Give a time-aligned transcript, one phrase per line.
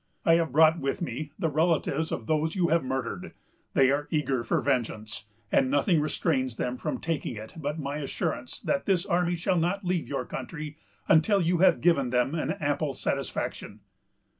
[0.25, 3.35] I have brought with me the relatives of those you have murdered.
[3.75, 8.59] They are eager for vengeance, and nothing restrains them from taking it but my assurance
[8.61, 12.95] that this army shall not leave your country until you have given them an ample
[12.95, 13.81] satisfaction.